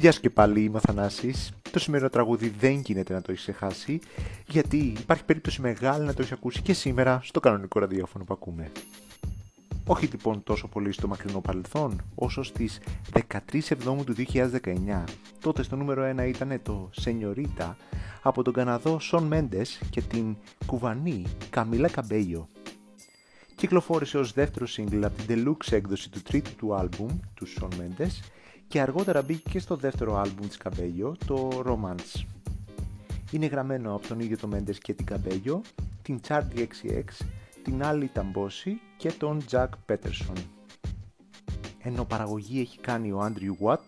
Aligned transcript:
Γεια 0.00 0.12
σου 0.12 0.20
και 0.20 0.30
πάλι, 0.30 0.62
είμαι 0.62 0.76
ο 0.76 0.80
Θανάσης. 0.80 1.52
Το 1.70 1.78
σημερινό 1.78 2.08
τραγούδι 2.08 2.48
δεν 2.48 2.72
γίνεται 2.72 3.14
να 3.14 3.22
το 3.22 3.32
έχεις 3.32 3.42
ξεχάσει, 3.42 4.00
γιατί 4.48 4.76
υπάρχει 4.76 5.24
περίπτωση 5.24 5.60
μεγάλη 5.60 6.04
να 6.04 6.14
το 6.14 6.16
έχεις 6.20 6.32
ακούσει 6.32 6.62
και 6.62 6.72
σήμερα 6.72 7.20
στο 7.22 7.40
κανονικό 7.40 7.78
ραδιόφωνο 7.78 8.24
που 8.24 8.32
ακούμε. 8.32 8.72
Όχι 9.86 10.06
λοιπόν 10.06 10.42
τόσο 10.42 10.68
πολύ 10.68 10.92
στο 10.92 11.08
μακρινό 11.08 11.40
παρελθόν, 11.40 12.02
όσο 12.14 12.42
στις 12.42 12.80
13 13.12 13.38
Εβδόμου 13.68 14.04
του 14.04 14.14
2019. 14.14 15.04
Τότε 15.40 15.62
στο 15.62 15.76
νούμερο 15.76 16.14
1 16.16 16.28
ήταν 16.28 16.60
το 16.62 16.90
Σενιωρίτα 16.92 17.76
από 18.22 18.42
τον 18.42 18.52
Καναδό 18.52 18.98
Σον 18.98 19.24
Μέντες 19.24 19.80
και 19.90 20.00
την 20.00 20.36
κουβανή 20.66 21.24
Καμίλα 21.50 21.88
Καμπέιο. 21.88 22.48
Κυκλοφόρησε 23.54 24.18
ως 24.18 24.32
δεύτερο 24.32 24.66
σύγκλι 24.66 25.04
από 25.04 25.22
την 25.22 25.26
deluxe 25.28 25.72
έκδοση 25.72 26.10
του 26.10 26.22
τρίτου 26.22 26.56
του 26.56 26.74
άλμπουμ 26.74 27.18
του 27.34 27.46
Σον 27.46 27.70
Μέντες 27.78 28.22
και 28.70 28.80
αργότερα 28.80 29.22
μπήκε 29.22 29.50
και 29.50 29.58
στο 29.58 29.76
δεύτερο 29.76 30.16
άλμπουμ 30.16 30.46
της 30.46 30.56
Καμπέιο, 30.56 31.16
το 31.26 31.62
Romance. 31.66 32.24
Είναι 33.30 33.46
γραμμένο 33.46 33.94
από 33.94 34.06
τον 34.06 34.20
ίδιο 34.20 34.36
το 34.38 34.46
Μέντες 34.46 34.78
και 34.78 34.94
την 34.94 35.06
Καμπέιο, 35.06 35.60
την 36.02 36.20
Charlie 36.28 36.58
XCX, 36.58 37.04
την 37.64 37.84
Άλλη 37.84 38.08
Ταμπόση 38.08 38.80
και 38.96 39.12
τον 39.12 39.44
Jack 39.50 39.68
Peterson. 39.86 40.42
Ενώ 41.82 42.04
παραγωγή 42.04 42.60
έχει 42.60 42.78
κάνει 42.78 43.12
ο 43.12 43.20
Andrew 43.22 43.66
Watt, 43.66 43.84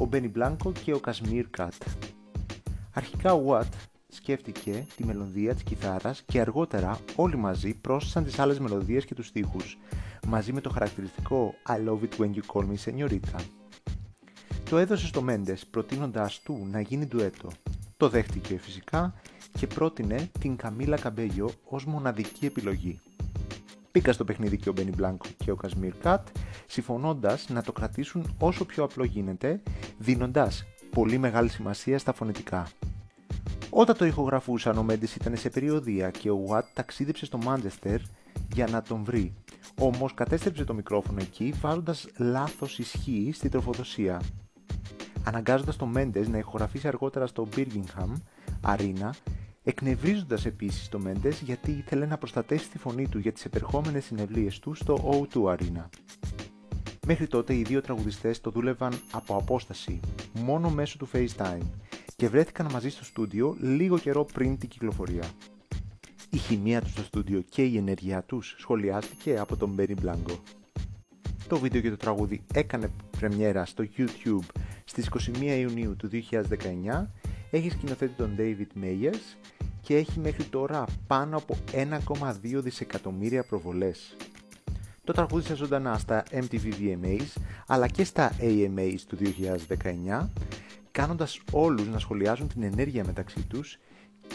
ο 0.00 0.08
Benny 0.12 0.30
Blanco 0.36 0.72
και 0.84 0.94
ο 0.94 1.00
Kashmir 1.06 1.44
Kat. 1.58 1.86
Αρχικά 2.92 3.32
ο 3.32 3.50
Watt 3.50 3.72
σκέφτηκε 4.08 4.86
τη 4.96 5.04
μελωδία 5.04 5.54
της 5.54 5.62
κιθάρας 5.62 6.22
και 6.26 6.40
αργότερα 6.40 6.98
όλοι 7.16 7.36
μαζί 7.36 7.74
πρόσθεσαν 7.74 8.24
τις 8.24 8.38
άλλες 8.38 8.58
μελωδίες 8.58 9.04
και 9.04 9.14
τους 9.14 9.26
στίχους, 9.26 9.78
μαζί 10.26 10.52
με 10.52 10.60
το 10.60 10.70
χαρακτηριστικό 10.70 11.54
I 11.68 11.88
love 11.88 12.00
it 12.02 12.20
when 12.20 12.30
you 12.34 12.42
call 12.52 12.66
me 12.66 12.76
señorita. 12.86 13.63
Το 14.70 14.78
έδωσε 14.78 15.06
στο 15.06 15.22
Μέντες 15.22 15.66
προτείνοντάς 15.66 16.40
του 16.40 16.66
να 16.70 16.80
γίνει 16.80 17.06
ντουέτο. 17.06 17.48
Το 17.96 18.08
δέχτηκε 18.08 18.58
φυσικά 18.58 19.14
και 19.58 19.66
πρότεινε 19.66 20.30
την 20.38 20.56
Καμίλα 20.56 20.96
Καμπέγιο 20.96 21.50
ως 21.64 21.84
μοναδική 21.84 22.46
επιλογή. 22.46 23.00
Πήκα 23.92 24.12
στο 24.12 24.24
παιχνίδι 24.24 24.56
και 24.56 24.68
ο 24.68 24.72
Μπένι 24.72 24.90
Μπλάνκο 24.90 25.26
και 25.44 25.50
ο 25.50 25.56
Κασμίρ 25.56 25.94
Κατ, 25.94 26.26
συμφωνώντας 26.66 27.48
να 27.48 27.62
το 27.62 27.72
κρατήσουν 27.72 28.34
όσο 28.38 28.64
πιο 28.64 28.84
απλό 28.84 29.04
γίνεται, 29.04 29.62
δίνοντας 29.98 30.64
πολύ 30.90 31.18
μεγάλη 31.18 31.48
σημασία 31.48 31.98
στα 31.98 32.12
φωνητικά. 32.12 32.68
Όταν 33.70 33.96
το 33.96 34.04
ηχογραφούσαν, 34.04 34.78
ο 34.78 34.82
Μέντες 34.82 35.14
ήταν 35.14 35.36
σε 35.36 35.50
περιοδία 35.50 36.10
και 36.10 36.30
ο 36.30 36.46
Watt 36.50 36.64
ταξίδεψε 36.72 37.24
στο 37.24 37.38
Μάντζεστερ 37.38 38.00
για 38.52 38.66
να 38.66 38.82
τον 38.82 39.04
βρει. 39.04 39.34
Όμως 39.78 40.14
κατέστρεψε 40.14 40.64
το 40.64 40.74
μικρόφωνο 40.74 41.18
εκεί 41.20 41.54
βάζοντας 41.60 42.06
λάθος 42.18 42.78
ισχύ 42.78 43.30
στη 43.34 43.48
τροφοδοσία. 43.48 44.20
Αναγκάζοντας 45.24 45.76
τον 45.76 45.88
Μέντες 45.88 46.28
να 46.28 46.38
ηχογραφήσει 46.38 46.88
αργότερα 46.88 47.26
στο 47.26 47.48
Birmingham 47.56 48.12
Arena, 48.62 49.10
εκνευρίζοντας 49.62 50.46
επίσης 50.46 50.88
τον 50.88 51.00
Μέντες 51.00 51.40
γιατί 51.40 51.70
ήθελε 51.70 52.06
να 52.06 52.18
προστατεύσει 52.18 52.70
τη 52.70 52.78
φωνή 52.78 53.08
του 53.08 53.18
για 53.18 53.32
τις 53.32 53.44
επερχόμενες 53.44 54.04
συνευλίες 54.04 54.58
του 54.58 54.74
στο 54.74 55.26
O2 55.32 55.42
Arena. 55.44 55.84
Μέχρι 57.06 57.26
τότε 57.26 57.54
οι 57.54 57.62
δύο 57.62 57.80
τραγουδιστές 57.80 58.40
το 58.40 58.50
δούλευαν 58.50 58.92
από 59.12 59.36
απόσταση, 59.36 60.00
μόνο 60.32 60.70
μέσω 60.70 60.98
του 60.98 61.08
FaceTime 61.12 61.66
και 62.16 62.28
βρέθηκαν 62.28 62.66
μαζί 62.72 62.88
στο 62.88 63.04
στούντιο 63.04 63.56
λίγο 63.60 63.98
καιρό 63.98 64.24
πριν 64.24 64.58
την 64.58 64.68
κυκλοφορία. 64.68 65.24
Η 66.30 66.36
χημεία 66.36 66.80
τους 66.80 66.90
στο 66.90 67.02
στούντιο 67.02 67.40
και 67.40 67.62
η 67.64 67.76
ενέργειά 67.76 68.22
τους 68.22 68.54
σχολιάστηκε 68.58 69.38
από 69.38 69.56
τον 69.56 69.70
Μπέρι 69.70 69.94
Μπλάνκο. 69.94 70.42
Το 71.48 71.58
βίντεο 71.58 71.80
για 71.80 71.90
το 71.90 71.96
τραγούδι 71.96 72.42
έκανε 72.52 72.90
πρεμιέρα 73.18 73.64
στο 73.64 73.84
YouTube 73.96 74.60
στις 74.84 75.08
21 75.38 75.58
Ιουνίου 75.58 75.96
του 75.96 76.08
2019, 76.08 77.06
έχει 77.50 77.70
σκηνοθέτη 77.70 78.12
τον 78.12 78.36
David 78.38 78.84
Meyers 78.84 79.36
και 79.80 79.96
έχει 79.96 80.20
μέχρι 80.20 80.44
τώρα 80.44 80.84
πάνω 81.06 81.36
από 81.36 81.56
1,2 81.72 81.88
δισεκατομμύρια 82.42 83.44
προβολές. 83.44 84.16
Το 85.04 85.12
τραγούδισε 85.12 85.54
ζωντανά 85.54 85.98
στα 85.98 86.22
MTV 86.30 86.72
VMAs 86.80 87.42
αλλά 87.66 87.88
και 87.88 88.04
στα 88.04 88.32
AMAs 88.40 88.98
του 89.08 89.16
2019 90.12 90.28
κάνοντας 90.90 91.40
όλους 91.52 91.88
να 91.88 91.98
σχολιάζουν 91.98 92.48
την 92.48 92.62
ενέργεια 92.62 93.04
μεταξύ 93.04 93.46
τους 93.46 93.78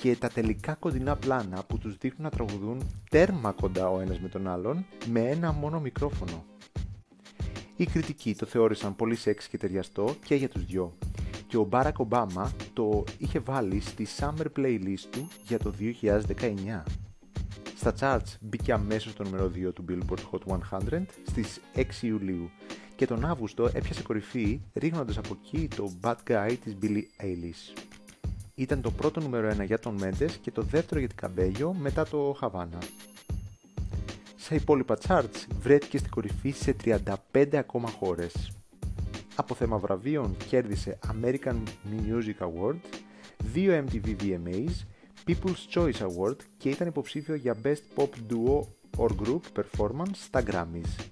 και 0.01 0.15
τα 0.15 0.29
τελικά 0.29 0.73
κοντινά 0.73 1.15
πλάνα 1.15 1.63
που 1.63 1.77
τους 1.77 1.97
δείχνουν 1.97 2.23
να 2.23 2.29
τραγουδούν 2.29 2.81
τέρμα 3.09 3.51
κοντά 3.51 3.89
ο 3.89 3.99
ένας 3.99 4.19
με 4.19 4.27
τον 4.27 4.47
άλλον 4.47 4.85
με 5.07 5.19
ένα 5.19 5.51
μόνο 5.51 5.79
μικρόφωνο. 5.79 6.45
Οι 7.79 7.85
κριτικοί 7.85 8.35
το 8.35 8.45
θεώρησαν 8.45 8.95
πολύ 8.95 9.15
σεξ 9.15 9.47
και 9.47 9.57
ταιριαστό 9.57 10.15
και 10.25 10.35
για 10.35 10.49
τους 10.49 10.65
δυο 10.65 10.97
και 11.47 11.57
ο 11.57 11.63
Μπάρακ 11.63 11.99
Ομπάμα 11.99 12.51
το 12.73 13.03
είχε 13.17 13.39
βάλει 13.39 13.79
στη 13.79 14.07
Summer 14.17 14.45
Playlist 14.57 15.07
του 15.09 15.27
για 15.47 15.59
το 15.59 15.73
2019. 15.79 16.83
Στα 17.75 17.93
charts 17.99 18.37
μπήκε 18.41 18.73
αμέσως 18.73 19.11
στο 19.11 19.23
νούμερο 19.23 19.51
2 19.55 19.73
του 19.73 19.85
Billboard 19.89 20.19
Hot 20.31 20.79
100 20.91 21.01
στις 21.27 21.61
6 21.75 21.83
Ιουλίου 22.01 22.49
και 22.95 23.05
τον 23.05 23.25
Αύγουστο 23.25 23.65
έπιασε 23.73 24.01
κορυφή 24.01 24.61
ρίχνοντας 24.73 25.17
από 25.17 25.37
εκεί 25.43 25.67
το 25.75 25.91
Bad 26.01 26.17
Guy 26.27 26.55
της 26.63 26.77
Billie 26.81 27.23
Eilish. 27.23 27.79
Ήταν 28.55 28.81
το 28.81 28.91
πρώτο 28.91 29.19
νούμερο 29.19 29.49
1 29.49 29.65
για 29.65 29.79
τον 29.79 29.97
Mendes 30.01 30.31
και 30.41 30.51
το 30.51 30.61
δεύτερο 30.61 30.99
για 30.99 31.09
την 31.09 31.17
Cabello 31.21 31.71
μετά 31.79 32.05
το 32.05 32.37
Havana. 32.41 32.83
Στα 34.49 34.57
υπόλοιπα 34.57 34.97
charts 35.07 35.45
βρέθηκε 35.59 35.97
στην 35.97 36.09
κορυφή 36.09 36.51
σε 36.51 36.75
35 37.33 37.55
ακόμα 37.55 37.89
χώρες. 37.89 38.51
Από 39.35 39.55
θέμα 39.55 39.77
βραβείων 39.77 40.37
κέρδισε 40.47 40.99
American 41.07 41.55
Music 41.91 42.47
Award, 42.47 42.75
2 43.55 43.83
MTV 43.83 44.15
VMAs, 44.21 44.85
People's 45.27 45.73
Choice 45.73 45.99
Award 45.99 46.35
και 46.57 46.69
ήταν 46.69 46.87
υποψήφιο 46.87 47.35
για 47.35 47.55
Best 47.63 47.81
Pop 47.95 48.09
Duo 48.29 48.65
or 48.97 49.09
Group 49.23 49.41
Performance 49.55 50.13
στα 50.13 50.43
Grammys. 50.45 51.09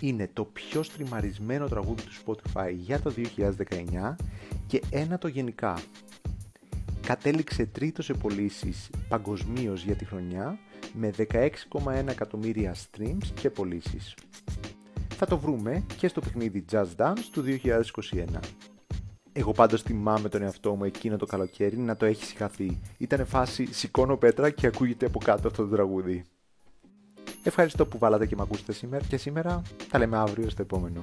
Είναι 0.00 0.30
το 0.32 0.44
πιο 0.44 0.82
στριμαρισμένο 0.82 1.68
τραγούδι 1.68 2.02
του 2.02 2.12
Spotify 2.24 2.72
για 2.76 3.00
το 3.00 3.12
2019 3.36 4.14
και 4.66 4.82
ένα 4.90 5.18
το 5.18 5.28
γενικά. 5.28 5.78
Κατέληξε 7.06 7.66
τρίτος 7.66 8.04
σε 8.04 8.14
πωλήσεις 8.14 8.90
παγκοσμίως 9.08 9.84
για 9.84 9.94
τη 9.94 10.04
χρονιά 10.04 10.58
με 10.96 11.12
16,1 11.18 12.06
εκατομμύρια 12.08 12.74
streams 12.74 13.24
και 13.34 13.50
πωλήσεις. 13.50 14.14
Θα 15.08 15.26
το 15.26 15.38
βρούμε 15.38 15.84
και 15.96 16.08
στο 16.08 16.20
παιχνίδι 16.20 16.64
Just 16.70 16.96
Dance 16.96 17.24
του 17.32 17.44
2021. 17.62 18.24
Εγώ 19.32 19.52
πάντως 19.52 19.82
θυμάμαι 19.82 20.28
τον 20.28 20.42
εαυτό 20.42 20.74
μου 20.74 20.84
εκείνο 20.84 21.16
το 21.16 21.26
καλοκαίρι 21.26 21.76
να 21.76 21.96
το 21.96 22.06
έχει 22.06 22.24
συγχαθεί. 22.24 22.80
Ήτανε 22.98 23.24
φάση 23.24 23.72
σηκώνω 23.72 24.16
πέτρα 24.16 24.50
και 24.50 24.66
ακούγεται 24.66 25.06
από 25.06 25.18
κάτω 25.18 25.48
αυτό 25.48 25.62
το 25.62 25.74
τραγούδι. 25.74 26.24
Ευχαριστώ 27.42 27.86
που 27.86 27.98
βάλατε 27.98 28.26
και 28.26 28.36
με 28.36 28.42
ακούσετε 28.42 28.72
σήμερα 28.72 29.04
και 29.04 29.16
σήμερα. 29.16 29.62
Τα 29.90 29.98
λέμε 29.98 30.16
αύριο 30.16 30.50
στο 30.50 30.62
επόμενο. 30.62 31.02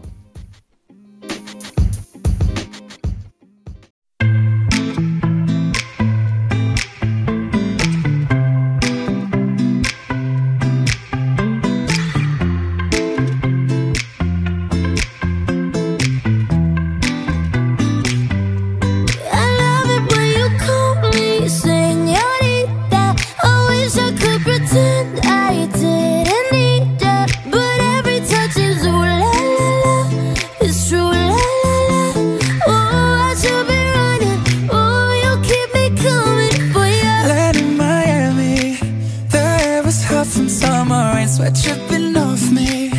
from 40.34 40.50
summer 40.50 41.14
rain 41.16 41.28
Sweat 41.28 41.54
dripping 41.64 42.18
off 42.18 42.52
me 42.52 42.90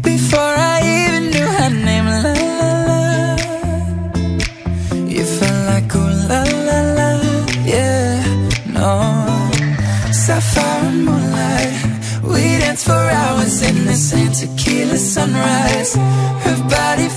Before 0.00 0.54
I 0.74 0.78
even 0.96 1.22
knew 1.32 1.48
her 1.58 1.70
name 1.70 2.06
La 2.06 2.32
la 2.60 2.78
la. 2.88 3.04
You 5.14 5.24
felt 5.24 5.60
like 5.70 5.90
oh 5.96 6.10
la 6.30 6.42
la 6.68 6.80
la. 6.98 7.10
Yeah, 7.72 8.22
no. 8.76 8.88
Sapphire 10.12 10.88
and 10.90 11.04
moonlight. 11.06 11.74
We 12.22 12.42
danced 12.62 12.86
for 12.86 13.04
hours 13.20 13.62
in 13.62 13.76
the 13.86 13.94
same 13.94 14.32
tequila 14.32 14.98
sunrise. 14.98 15.94
Her 16.44 16.58
body 16.68 17.08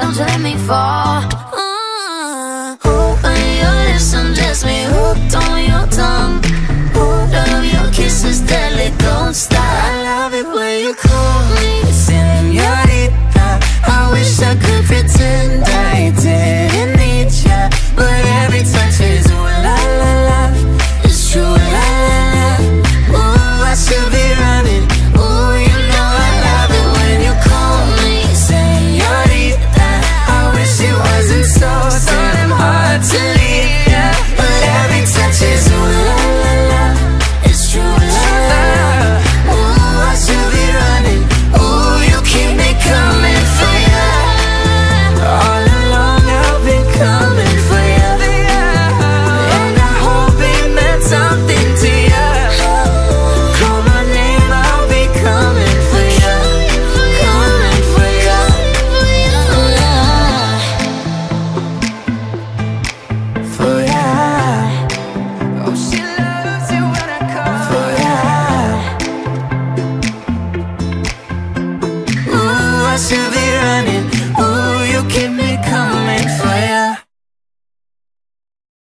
don't 0.00 0.16
let 0.16 0.40
me 0.40 0.56
fall 0.56 1.09